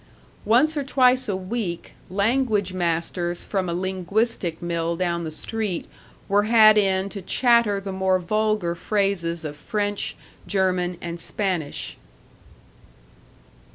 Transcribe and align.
Once 0.45 0.75
or 0.75 0.83
twice 0.83 1.29
a 1.29 1.35
week, 1.35 1.93
language 2.09 2.73
masters 2.73 3.43
from 3.43 3.69
a 3.69 3.73
linguistic 3.75 4.59
mill 4.59 4.95
down 4.95 5.23
the 5.23 5.29
street 5.29 5.87
were 6.27 6.45
had 6.49 6.75
in 6.75 7.07
to 7.07 7.21
chatter 7.21 7.79
the 7.79 7.91
more 7.93 8.17
vulgar 8.17 8.73
phrases 8.73 9.45
of 9.45 9.55
French, 9.55 10.15
German, 10.47 10.97
and 11.01 11.19
Spanish. 11.19 11.97